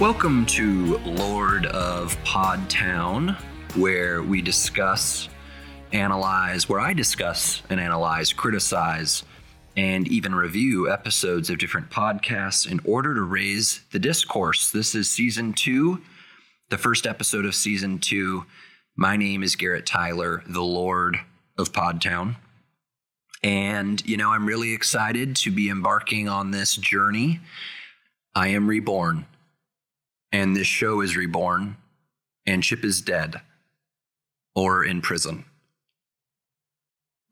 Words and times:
Welcome 0.00 0.44
to 0.46 0.98
Lord 0.98 1.66
of 1.66 2.16
Podtown, 2.24 3.36
where 3.76 4.24
we 4.24 4.42
discuss, 4.42 5.28
analyze, 5.92 6.68
where 6.68 6.80
I 6.80 6.92
discuss 6.92 7.62
and 7.70 7.78
analyze, 7.78 8.32
criticize, 8.32 9.22
and 9.76 10.08
even 10.08 10.34
review 10.34 10.90
episodes 10.90 11.48
of 11.48 11.58
different 11.58 11.90
podcasts 11.90 12.68
in 12.68 12.80
order 12.84 13.14
to 13.14 13.22
raise 13.22 13.82
the 13.92 14.00
discourse. 14.00 14.72
This 14.72 14.96
is 14.96 15.08
season 15.08 15.52
two, 15.52 16.02
the 16.70 16.78
first 16.78 17.06
episode 17.06 17.44
of 17.44 17.54
season 17.54 18.00
two. 18.00 18.46
My 18.96 19.16
name 19.16 19.44
is 19.44 19.54
Garrett 19.54 19.86
Tyler, 19.86 20.42
the 20.48 20.64
Lord 20.64 21.20
of 21.56 21.72
Podtown. 21.72 22.34
And, 23.44 24.04
you 24.04 24.16
know, 24.16 24.30
I'm 24.32 24.46
really 24.46 24.72
excited 24.72 25.36
to 25.36 25.52
be 25.52 25.68
embarking 25.68 26.28
on 26.28 26.50
this 26.50 26.74
journey. 26.74 27.38
I 28.34 28.48
am 28.48 28.66
reborn, 28.66 29.26
and 30.34 30.56
this 30.56 30.66
show 30.66 31.00
is 31.00 31.16
reborn, 31.16 31.76
and 32.44 32.60
Chip 32.60 32.84
is 32.84 33.00
dead 33.00 33.40
or 34.56 34.84
in 34.84 35.00
prison. 35.00 35.44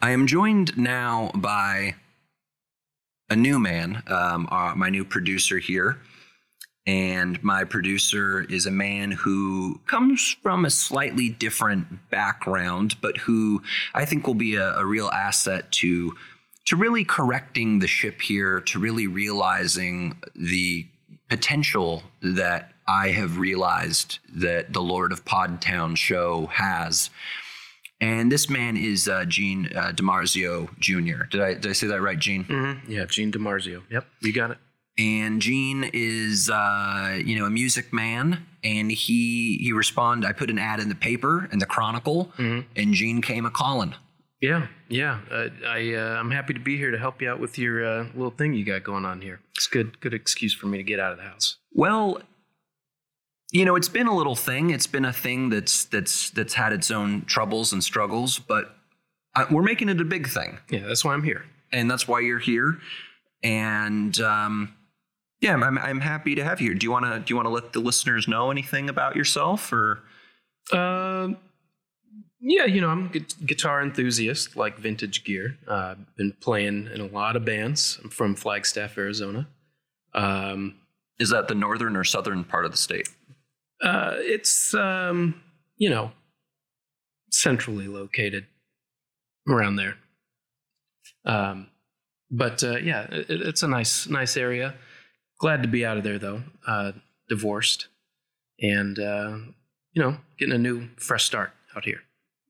I 0.00 0.10
am 0.10 0.28
joined 0.28 0.78
now 0.78 1.32
by 1.34 1.96
a 3.28 3.34
new 3.34 3.58
man, 3.58 4.04
um, 4.06 4.48
uh, 4.52 4.74
my 4.76 4.88
new 4.88 5.04
producer 5.04 5.58
here. 5.58 5.98
And 6.86 7.42
my 7.42 7.64
producer 7.64 8.46
is 8.48 8.66
a 8.66 8.70
man 8.70 9.10
who 9.10 9.80
comes 9.86 10.36
from 10.40 10.64
a 10.64 10.70
slightly 10.70 11.28
different 11.28 12.08
background, 12.10 12.96
but 13.00 13.16
who 13.18 13.62
I 13.94 14.04
think 14.04 14.28
will 14.28 14.34
be 14.34 14.54
a, 14.54 14.76
a 14.76 14.86
real 14.86 15.08
asset 15.08 15.72
to 15.72 16.14
to 16.66 16.76
really 16.76 17.04
correcting 17.04 17.80
the 17.80 17.88
ship 17.88 18.20
here, 18.20 18.60
to 18.60 18.78
really 18.78 19.08
realizing 19.08 20.22
the 20.36 20.86
potential 21.28 22.04
that 22.20 22.72
I 23.00 23.08
have 23.20 23.38
realized 23.38 24.18
that 24.34 24.72
the 24.72 24.82
Lord 24.82 25.12
of 25.12 25.24
Podtown 25.24 25.96
show 25.96 26.46
has. 26.52 27.08
And 28.00 28.30
this 28.30 28.50
man 28.50 28.76
is 28.76 29.08
uh, 29.08 29.24
Gene 29.24 29.70
uh, 29.74 29.92
DiMarzio 29.94 30.68
Jr. 30.78 31.24
Did 31.30 31.40
I 31.40 31.54
did 31.54 31.68
I 31.68 31.72
say 31.72 31.86
that 31.86 32.00
right, 32.02 32.18
Gene? 32.18 32.44
Mm-hmm. 32.44 32.90
Yeah, 32.90 33.04
Gene 33.06 33.30
DiMarzio. 33.32 33.82
Yep, 33.90 34.04
you 34.22 34.32
got 34.32 34.50
it. 34.50 34.58
and 34.98 35.40
Gene 35.40 35.88
is 35.92 36.50
uh, 36.50 37.18
you 37.24 37.38
know 37.38 37.46
a 37.46 37.50
music 37.50 37.92
man, 37.92 38.44
and 38.64 38.90
he 38.90 39.58
he 39.58 39.72
responded. 39.72 40.26
I 40.28 40.32
put 40.32 40.50
an 40.50 40.58
ad 40.58 40.80
in 40.80 40.88
the 40.88 40.96
paper 40.96 41.48
in 41.52 41.58
the 41.60 41.66
Chronicle, 41.66 42.32
and 42.38 42.92
Gene 42.94 43.22
came 43.22 43.46
a 43.46 43.50
calling. 43.50 43.94
Yeah, 44.40 44.66
yeah. 44.88 45.20
Uh, 45.30 45.48
I 45.66 45.94
uh, 45.94 46.16
I'm 46.18 46.32
happy 46.32 46.54
to 46.54 46.60
be 46.60 46.76
here 46.76 46.90
to 46.90 46.98
help 46.98 47.22
you 47.22 47.30
out 47.30 47.38
with 47.38 47.56
your 47.56 47.86
uh, 47.86 48.04
little 48.16 48.32
thing 48.32 48.52
you 48.54 48.64
got 48.64 48.82
going 48.82 49.04
on 49.04 49.20
here. 49.20 49.38
It's 49.56 49.68
good 49.68 50.00
good 50.00 50.12
excuse 50.12 50.52
for 50.52 50.66
me 50.66 50.76
to 50.78 50.84
get 50.92 50.98
out 50.98 51.12
of 51.12 51.18
the 51.18 51.24
house. 51.24 51.58
Well, 51.72 52.20
you 53.52 53.64
know, 53.64 53.76
it's 53.76 53.88
been 53.88 54.06
a 54.08 54.16
little 54.16 54.34
thing. 54.34 54.70
It's 54.70 54.86
been 54.88 55.04
a 55.04 55.12
thing 55.12 55.50
that's 55.50 55.84
that's 55.84 56.30
that's 56.30 56.54
had 56.54 56.72
its 56.72 56.90
own 56.90 57.24
troubles 57.26 57.72
and 57.72 57.84
struggles, 57.84 58.38
but 58.38 58.74
I, 59.34 59.46
we're 59.50 59.62
making 59.62 59.88
it 59.88 60.00
a 60.00 60.04
big 60.04 60.28
thing, 60.28 60.58
Yeah, 60.70 60.80
that's 60.86 61.04
why 61.04 61.12
I'm 61.14 61.22
here. 61.22 61.44
and 61.72 61.90
that's 61.90 62.06
why 62.08 62.20
you're 62.20 62.38
here. 62.38 62.78
And 63.42 64.18
um, 64.20 64.74
yeah, 65.40 65.54
I'm 65.54 65.78
I'm 65.78 66.00
happy 66.00 66.34
to 66.34 66.44
have 66.44 66.60
you 66.60 66.68
here. 66.68 66.74
Do 66.74 66.84
you 66.86 66.90
want 66.90 67.04
to 67.06 67.18
do 67.20 67.24
you 67.32 67.36
want 67.36 67.46
to 67.46 67.50
let 67.52 67.72
the 67.72 67.80
listeners 67.80 68.26
know 68.28 68.50
anything 68.50 68.88
about 68.88 69.16
yourself 69.16 69.72
or? 69.72 70.00
Uh, 70.72 71.28
yeah, 72.44 72.64
you 72.64 72.80
know, 72.80 72.88
I'm 72.88 73.06
a 73.14 73.18
guitar 73.44 73.82
enthusiast, 73.82 74.56
like 74.56 74.76
vintage 74.78 75.22
gear. 75.24 75.58
Uh, 75.68 75.94
I've 75.96 76.16
been 76.16 76.32
playing 76.40 76.88
in 76.92 77.00
a 77.00 77.06
lot 77.06 77.36
of 77.36 77.44
bands. 77.44 78.00
I'm 78.02 78.10
from 78.10 78.34
Flagstaff, 78.34 78.98
Arizona. 78.98 79.46
Um, 80.14 80.74
Is 81.20 81.30
that 81.30 81.46
the 81.48 81.54
northern 81.54 81.96
or 81.96 82.02
southern 82.04 82.42
part 82.44 82.64
of 82.64 82.70
the 82.72 82.76
state? 82.76 83.08
Uh, 83.82 84.14
it's 84.18 84.74
um, 84.74 85.40
you 85.76 85.90
know, 85.90 86.12
centrally 87.30 87.88
located 87.88 88.46
around 89.48 89.76
there. 89.76 89.96
Um, 91.24 91.68
but 92.30 92.62
uh, 92.64 92.76
yeah, 92.76 93.06
it, 93.10 93.26
it's 93.28 93.62
a 93.62 93.68
nice, 93.68 94.08
nice 94.08 94.36
area. 94.36 94.74
Glad 95.40 95.62
to 95.62 95.68
be 95.68 95.84
out 95.84 95.96
of 95.96 96.04
there 96.04 96.18
though. 96.18 96.42
Uh, 96.66 96.92
divorced, 97.28 97.88
and 98.60 98.98
uh, 98.98 99.36
you 99.92 100.02
know, 100.02 100.16
getting 100.38 100.54
a 100.54 100.58
new, 100.58 100.88
fresh 100.96 101.24
start 101.24 101.50
out 101.76 101.84
here. 101.84 102.00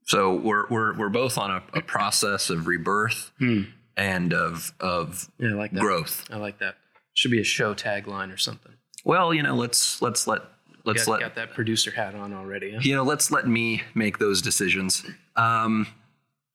So 0.04 0.34
we're 0.34 0.66
we're 0.68 0.96
we're 0.98 1.08
both 1.08 1.38
on 1.38 1.50
a, 1.50 1.62
a 1.78 1.82
process 1.82 2.50
of 2.50 2.66
rebirth 2.66 3.30
Hmm. 3.38 3.62
and 3.96 4.32
of 4.34 4.72
of 4.80 5.30
Yeah, 5.38 5.50
I 5.50 5.52
like 5.54 5.72
that. 5.72 5.80
growth. 5.80 6.26
I 6.30 6.36
like 6.36 6.58
that. 6.58 6.76
Should 7.14 7.30
be 7.30 7.40
a 7.40 7.44
show 7.44 7.74
tagline 7.74 8.32
or 8.32 8.36
something. 8.36 8.72
Well, 9.04 9.32
you 9.34 9.42
know, 9.42 9.54
let's 9.54 10.00
let's 10.02 10.26
let 10.26 10.42
let's 10.84 11.04
got, 11.04 11.12
let 11.12 11.20
got 11.20 11.34
that 11.36 11.54
producer 11.54 11.90
hat 11.90 12.14
on 12.14 12.32
already. 12.32 12.72
Huh? 12.72 12.80
you 12.82 12.94
know 12.94 13.02
let's 13.04 13.30
let 13.30 13.46
me 13.46 13.82
make 13.94 14.18
those 14.18 14.42
decisions. 14.42 15.04
Um, 15.36 15.86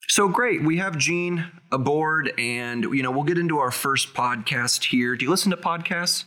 so 0.08 0.28
great, 0.28 0.62
we 0.62 0.78
have 0.78 0.96
Gene 0.96 1.44
aboard, 1.70 2.32
and 2.38 2.84
you 2.84 3.02
know 3.02 3.10
we'll 3.10 3.24
get 3.24 3.38
into 3.38 3.58
our 3.58 3.70
first 3.70 4.14
podcast 4.14 4.84
here. 4.84 5.16
Do 5.16 5.24
you 5.24 5.30
listen 5.30 5.50
to 5.50 5.56
podcasts? 5.56 6.24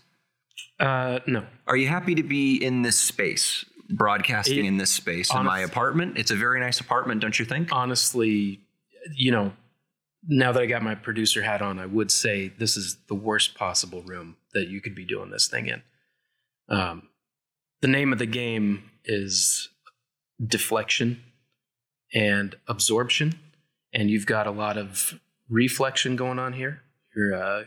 Uh, 0.80 1.20
no, 1.28 1.46
Are 1.68 1.78
you 1.78 1.88
happy 1.88 2.16
to 2.16 2.24
be 2.24 2.56
in 2.56 2.82
this 2.82 3.00
space, 3.00 3.66
broadcasting 3.90 4.66
It- 4.66 4.68
in 4.68 4.78
this 4.78 4.92
space 4.92 5.34
in 5.34 5.46
my 5.46 5.60
apartment? 5.60 6.18
It's 6.18 6.32
a 6.32 6.36
very 6.36 6.60
nice 6.60 6.80
apartment, 6.80 7.22
don't 7.22 7.38
you 7.38 7.46
think? 7.46 7.70
honestly, 7.72 8.60
you 9.16 9.32
know, 9.32 9.54
now 10.28 10.52
that 10.52 10.62
I 10.62 10.66
got 10.68 10.82
my 10.84 10.96
producer 10.96 11.42
hat 11.42 11.62
on, 11.62 11.78
I 11.80 11.86
would 11.88 12.12
say 12.12 12.50
this 12.58 12.78
is 12.78 12.98
the 13.08 13.16
worst 13.16 13.56
possible 13.56 14.02
room 14.04 14.38
that 14.54 14.68
you 14.70 14.82
could 14.82 14.94
be 14.96 15.06
doing 15.06 15.30
this 15.32 15.48
thing 15.48 15.68
in. 15.68 15.82
Um, 16.70 17.10
the 17.82 17.88
name 17.88 18.14
of 18.14 18.20
the 18.20 18.26
game 18.26 18.90
is 19.06 19.70
deflection 20.46 21.22
and 22.14 22.56
absorption, 22.68 23.40
and 23.94 24.10
you've 24.10 24.26
got 24.26 24.48
a 24.48 24.52
lot 24.52 24.78
of 24.78 25.20
reflection 25.50 26.16
going 26.16 26.40
on 26.40 26.54
here. 26.54 26.82
You're, 27.16 27.34
uh, 27.36 27.60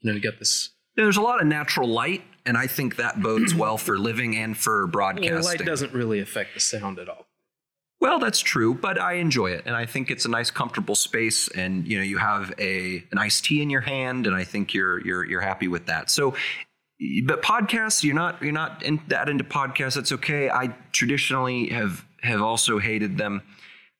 you 0.00 0.10
know, 0.10 0.12
you 0.12 0.20
got 0.20 0.38
this. 0.38 0.70
There's 0.96 1.16
a 1.16 1.20
lot 1.20 1.40
of 1.40 1.46
natural 1.46 1.88
light, 1.88 2.22
and 2.44 2.56
I 2.56 2.66
think 2.66 2.96
that 2.96 3.22
bodes 3.22 3.54
well 3.54 3.78
for 3.78 3.98
living 3.98 4.36
and 4.36 4.56
for 4.56 4.84
Well, 4.86 4.90
broadcasting. 4.90 5.42
light 5.58 5.64
doesn't 5.64 5.92
really 5.92 6.20
affect 6.20 6.54
the 6.54 6.60
sound 6.60 6.98
at 6.98 7.08
all. 7.08 7.26
Well, 8.00 8.20
that's 8.20 8.38
true, 8.40 8.74
but 8.74 9.00
I 9.00 9.14
enjoy 9.14 9.50
it, 9.50 9.64
and 9.66 9.74
I 9.74 9.84
think 9.84 10.10
it's 10.10 10.24
a 10.24 10.28
nice, 10.28 10.50
comfortable 10.52 10.94
space. 10.94 11.48
And 11.48 11.86
you 11.86 11.98
know, 11.98 12.04
you 12.04 12.18
have 12.18 12.52
a 12.58 13.04
an 13.10 13.18
iced 13.18 13.44
tea 13.44 13.60
in 13.60 13.70
your 13.70 13.80
hand, 13.80 14.26
and 14.26 14.36
I 14.36 14.44
think 14.44 14.72
you're 14.72 15.04
you're 15.04 15.24
you're 15.24 15.40
happy 15.40 15.66
with 15.66 15.86
that. 15.86 16.08
So, 16.08 16.34
but 17.26 17.42
podcasts, 17.42 18.02
you're 18.02 18.14
not 18.14 18.40
you're 18.42 18.52
not 18.52 18.82
in, 18.82 19.00
that 19.08 19.28
into 19.28 19.44
podcasts. 19.44 19.94
That's 19.94 20.12
okay. 20.12 20.50
I 20.50 20.74
traditionally 20.92 21.68
have 21.68 22.04
have 22.22 22.42
also 22.42 22.78
hated 22.78 23.16
them. 23.18 23.42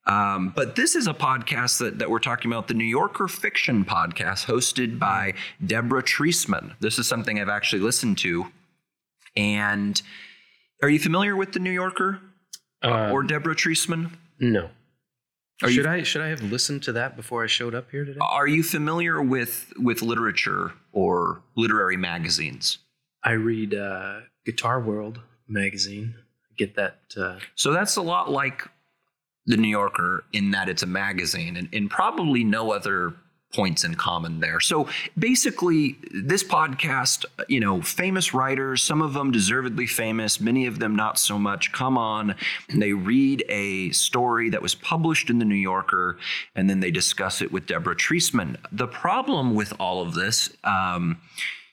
Um, 0.06 0.52
but 0.56 0.74
this 0.74 0.96
is 0.96 1.06
a 1.06 1.12
podcast 1.12 1.78
that, 1.80 1.98
that 1.98 2.08
we're 2.08 2.18
talking 2.18 2.50
about, 2.50 2.66
the 2.66 2.72
New 2.74 2.84
Yorker 2.84 3.28
Fiction 3.28 3.84
Podcast, 3.84 4.46
hosted 4.46 4.98
by 4.98 5.34
Deborah 5.64 6.02
Treisman. 6.02 6.72
This 6.80 6.98
is 6.98 7.06
something 7.06 7.38
I've 7.38 7.50
actually 7.50 7.82
listened 7.82 8.16
to. 8.18 8.46
And 9.36 10.00
are 10.82 10.88
you 10.88 10.98
familiar 10.98 11.36
with 11.36 11.52
the 11.52 11.58
New 11.60 11.70
Yorker 11.70 12.20
Uh, 12.82 13.10
or 13.12 13.22
Deborah 13.22 13.54
Treisman? 13.54 14.12
no. 14.40 14.70
Are 15.62 15.68
should 15.68 15.84
you- 15.84 15.90
I 15.90 16.02
should 16.04 16.22
I 16.22 16.28
have 16.28 16.40
listened 16.42 16.84
to 16.84 16.92
that 16.92 17.16
before 17.16 17.42
I 17.42 17.48
showed 17.48 17.74
up 17.74 17.90
here 17.90 18.04
today? 18.04 18.18
Are 18.22 18.46
you 18.46 18.62
familiar 18.62 19.20
with 19.20 19.72
with 19.76 20.02
literature 20.02 20.72
or 20.92 21.42
literary 21.56 21.96
magazines? 21.96 22.78
I 23.22 23.32
read 23.32 23.74
uh, 23.74 24.20
Guitar 24.44 24.80
World 24.80 25.20
magazine. 25.48 26.14
I 26.50 26.54
get 26.56 26.76
that? 26.76 26.98
Uh, 27.16 27.38
So 27.54 27.72
that's 27.72 27.96
a 27.96 28.02
lot 28.02 28.30
like 28.30 28.62
the 29.46 29.56
New 29.56 29.68
Yorker 29.68 30.24
in 30.32 30.50
that 30.50 30.68
it's 30.68 30.82
a 30.82 30.86
magazine 30.86 31.56
and, 31.56 31.68
and 31.72 31.90
probably 31.90 32.44
no 32.44 32.70
other 32.70 33.14
points 33.54 33.82
in 33.82 33.94
common 33.94 34.40
there. 34.40 34.60
So 34.60 34.88
basically, 35.18 35.96
this 36.12 36.44
podcast, 36.44 37.24
you 37.48 37.60
know, 37.60 37.80
famous 37.80 38.34
writers, 38.34 38.82
some 38.82 39.00
of 39.00 39.14
them 39.14 39.30
deservedly 39.30 39.86
famous, 39.86 40.38
many 40.38 40.66
of 40.66 40.78
them 40.80 40.94
not 40.94 41.18
so 41.18 41.38
much, 41.38 41.72
come 41.72 41.96
on, 41.96 42.34
they 42.68 42.92
read 42.92 43.42
a 43.48 43.90
story 43.92 44.50
that 44.50 44.60
was 44.60 44.74
published 44.74 45.30
in 45.30 45.38
the 45.38 45.46
New 45.46 45.54
Yorker, 45.54 46.18
and 46.54 46.68
then 46.68 46.80
they 46.80 46.90
discuss 46.90 47.40
it 47.40 47.50
with 47.50 47.64
Deborah 47.66 47.96
Treisman. 47.96 48.56
The 48.70 48.86
problem 48.86 49.54
with 49.54 49.72
all 49.80 50.02
of 50.02 50.12
this, 50.12 50.50
um, 50.64 51.18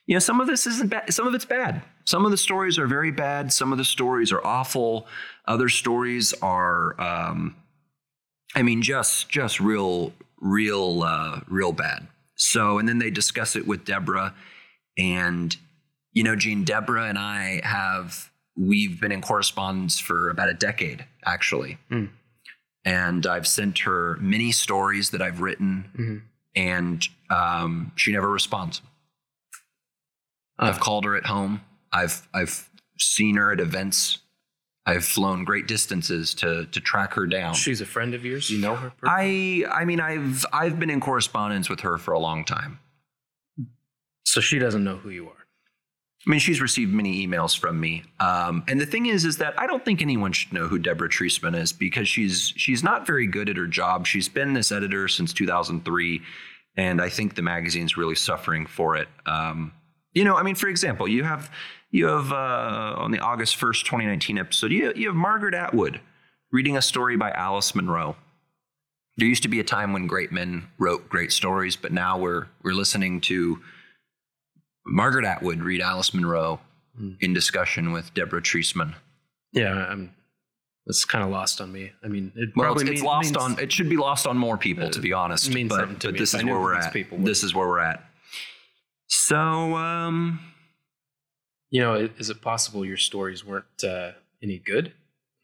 you 0.08 0.14
know, 0.16 0.20
some 0.20 0.40
of 0.40 0.48
this 0.48 0.68
isn't 0.68 0.90
bad. 0.90 1.12
Some 1.14 1.26
of 1.28 1.34
it's 1.34 1.46
bad. 1.46 1.82
Some 2.06 2.26
of 2.26 2.32
the 2.32 2.38
stories 2.38 2.78
are 2.78 2.88
very 2.88 3.12
bad. 3.12 3.52
Some 3.52 3.72
of 3.72 3.78
the 3.78 3.86
stories 3.86 4.32
are 4.32 4.46
awful. 4.46 5.08
Other 5.48 5.70
stories 5.70 6.34
are, 6.42 7.00
um, 7.02 7.56
I 8.56 8.62
mean, 8.62 8.82
just 8.82 9.30
just 9.30 9.60
real, 9.60 10.14
real, 10.40 11.04
uh, 11.04 11.40
real 11.48 11.72
bad. 11.72 12.08
So, 12.36 12.78
and 12.80 12.88
then 12.88 13.00
they 13.00 13.10
discuss 13.10 13.56
it 13.56 13.66
with 13.66 13.86
Deborah, 13.86 14.34
and 14.98 15.56
you 16.14 16.24
know, 16.24 16.36
Gene, 16.36 16.64
Deborah 16.64 17.08
and 17.10 17.18
I 17.18 17.62
have 17.64 18.32
we've 18.58 19.02
been 19.02 19.12
in 19.12 19.22
correspondence 19.22 20.00
for 20.00 20.30
about 20.30 20.50
a 20.50 20.54
decade, 20.54 21.06
actually. 21.26 21.78
Mm. 21.92 22.10
And 22.86 23.26
I've 23.26 23.48
sent 23.48 23.80
her 23.80 24.18
many 24.22 24.52
stories 24.52 25.10
that 25.10 25.22
I've 25.22 25.42
written, 25.42 25.90
Mhm. 25.98 26.22
and 26.56 27.08
um, 27.30 27.92
she 27.96 28.12
never 28.14 28.30
responds. 28.30 28.82
I've 30.58 30.80
called 30.80 31.06
her 31.06 31.16
at 31.16 31.26
home. 31.26 31.62
I've 31.92 32.28
I've 32.34 32.70
seen 32.98 33.36
her 33.36 33.52
at 33.52 33.60
events. 33.60 34.20
I've 34.86 35.06
flown 35.06 35.44
great 35.44 35.68
distances 35.68 36.34
to 36.36 36.66
to 36.68 36.80
track 36.80 37.14
her 37.14 37.26
down. 37.26 37.56
She's 37.56 37.82
a 37.82 37.86
friend 37.86 38.14
of 38.14 38.24
yours. 38.24 38.50
You 38.50 38.60
know 38.60 38.76
her. 38.76 38.94
I 39.04 39.66
I 39.72 39.86
mean 39.86 40.00
I've 40.00 40.46
I've 40.54 40.80
been 40.80 40.90
in 40.90 41.00
correspondence 41.00 41.70
with 41.70 41.82
her 41.82 41.98
for 41.98 42.14
a 42.14 42.20
long 42.20 42.46
time. 42.46 42.80
So 44.24 44.42
she 44.42 44.60
doesn't 44.60 44.84
know 44.84 44.98
who 44.98 45.10
you 45.10 45.28
are. 45.28 45.46
I 46.28 46.32
mean, 46.32 46.40
she's 46.40 46.60
received 46.60 46.92
many 46.92 47.26
emails 47.26 47.56
from 47.56 47.80
me, 47.80 48.04
um, 48.20 48.64
and 48.68 48.82
the 48.82 48.86
thing 48.88 49.06
is, 49.06 49.26
is 49.26 49.38
that 49.38 49.60
I 49.60 49.68
don't 49.68 49.86
think 49.86 50.02
anyone 50.02 50.32
should 50.32 50.54
know 50.54 50.68
who 50.68 50.80
Deborah 50.80 51.08
Treisman 51.08 51.56
is 51.56 51.72
because 51.72 52.08
she's 52.08 52.52
she's 52.56 52.84
not 52.84 53.06
very 53.06 53.28
good 53.28 53.48
at 53.48 53.58
her 53.58 53.68
job. 53.68 54.08
She's 54.08 54.28
been 54.28 54.54
this 54.54 54.72
editor 54.72 55.08
since 55.08 55.34
2003, 55.34 56.22
and 56.78 57.00
I 57.00 57.10
think 57.10 57.36
the 57.36 57.44
magazine's 57.44 57.96
really 57.96 58.16
suffering 58.16 58.66
for 58.66 58.96
it. 58.96 59.08
Um, 59.28 59.72
you 60.16 60.24
know, 60.24 60.36
I 60.36 60.42
mean, 60.44 60.56
for 60.56 60.68
example, 60.68 61.08
you 61.08 61.24
have 61.24 61.52
you 61.92 62.08
have 62.08 62.32
uh, 62.32 62.96
on 62.98 63.12
the 63.12 63.20
August 63.20 63.58
1st, 63.60 63.84
2019 63.84 64.38
episode, 64.40 64.72
you 64.72 64.92
you 64.96 65.08
have 65.08 65.16
Margaret 65.16 65.54
Atwood 65.54 66.02
reading 66.52 66.76
a 66.78 66.82
story 66.82 67.16
by 67.18 67.30
Alice 67.32 67.76
Munro. 67.76 68.16
There 69.18 69.28
used 69.28 69.44
to 69.44 69.50
be 69.50 69.60
a 69.60 69.64
time 69.64 69.94
when 69.94 70.08
great 70.08 70.32
men 70.32 70.68
wrote 70.78 71.08
great 71.08 71.32
stories, 71.32 71.76
but 71.76 71.92
now 71.94 72.18
we're 72.18 72.48
we're 72.64 72.74
listening 72.74 73.22
to 73.22 73.60
Margaret 74.86 75.26
Atwood 75.26 75.60
read 75.62 75.82
Alice 75.82 76.14
Munro 76.14 76.60
Mm. 77.00 77.18
in 77.20 77.34
discussion 77.34 77.92
with 77.92 78.14
Deborah 78.14 78.42
Treisman. 78.42 78.94
Yeah, 79.52 79.74
I'm. 79.90 80.16
It's 80.88 81.04
kind 81.04 81.26
of 81.26 81.30
lost 81.30 81.60
on 81.60 81.70
me. 81.74 81.92
I 82.02 82.08
mean, 82.08 82.32
it 82.38 82.52
Well, 82.56 82.72
it's, 82.72 82.84
it's 82.84 82.92
mean- 82.92 83.04
lost 83.04 83.26
means- 83.34 83.38
on. 83.38 83.60
It 83.60 83.74
should 83.74 83.90
be 83.90 83.98
lost 83.98 84.26
on 84.26 84.38
more 84.38 84.58
people, 84.58 84.90
to 84.92 85.00
be 85.02 85.12
honest. 85.12 85.50
it 85.50 85.54
means 85.54 85.68
but 85.72 85.80
something 85.82 86.00
to 86.00 86.08
but 86.08 86.14
me. 86.14 86.20
this 86.20 86.34
is 86.34 86.46
where 86.46 86.58
we're 86.58 86.74
at. 86.76 86.94
people. 86.94 87.18
This 87.18 87.44
is 87.44 87.54
where 87.54 87.68
we're 87.68 87.80
at. 87.80 88.02
So, 89.08 89.76
um, 89.76 90.40
You 91.70 91.82
know, 91.82 92.10
is 92.18 92.30
it 92.30 92.42
possible 92.42 92.86
your 92.86 92.98
stories 92.98 93.46
weren't 93.46 93.84
uh, 93.84 94.12
any 94.42 94.58
good? 94.60 94.94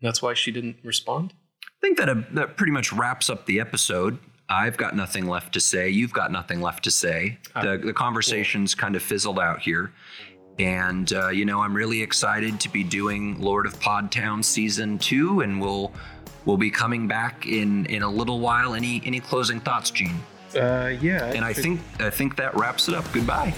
That's 0.02 0.22
why 0.22 0.34
she 0.34 0.52
didn't 0.52 0.78
respond. 0.84 1.34
I 1.66 1.80
think 1.82 1.98
that 1.98 2.10
uh, 2.10 2.16
that 2.34 2.58
pretty 2.58 2.72
much 2.72 2.92
wraps 2.94 3.30
up 3.30 3.46
the 3.46 3.60
episode. 3.60 4.18
I've 4.50 4.78
got 4.78 4.96
nothing 4.96 5.28
left 5.28 5.54
to 5.54 5.60
say. 5.60 5.90
You've 5.90 6.14
got 6.14 6.32
nothing 6.32 6.62
left 6.62 6.84
to 6.84 6.92
say. 6.92 7.38
Uh, 7.56 7.62
The, 7.62 7.78
the 7.78 7.94
conversation's 7.94 8.76
kind 8.76 8.96
of 8.96 9.02
fizzled 9.02 9.40
out 9.40 9.62
here. 9.62 9.92
And, 10.60 11.12
uh, 11.14 11.30
you 11.30 11.46
know, 11.46 11.62
I'm 11.62 11.74
really 11.74 12.02
excited 12.02 12.60
to 12.60 12.70
be 12.70 12.84
doing 12.84 13.40
Lord 13.42 13.66
of 13.66 13.80
Podtown 13.80 14.44
season 14.44 15.00
two, 15.00 15.42
and 15.42 15.62
we'll 15.62 15.92
we'll 16.46 16.58
be 16.58 16.70
coming 16.70 17.08
back 17.08 17.46
in 17.48 17.86
in 17.86 18.04
a 18.04 18.10
little 18.10 18.40
while. 18.40 18.74
Any 18.74 19.02
any 19.06 19.20
closing 19.20 19.60
thoughts, 19.60 19.92
Gene? 19.92 20.20
Uh, 20.56 20.88
yeah. 21.00 21.26
And 21.26 21.46
I 21.46 21.54
think 21.54 21.82
I 22.00 22.10
think 22.10 22.36
that 22.38 22.56
wraps 22.56 22.88
it 22.88 22.96
up. 22.96 23.06
Goodbye. 23.14 23.54